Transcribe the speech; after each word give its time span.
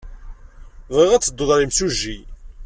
Bɣiɣ 0.93 1.11
ad 1.13 1.23
teddud 1.23 1.49
ɣer 1.51 1.59
yimsujji. 1.61 2.19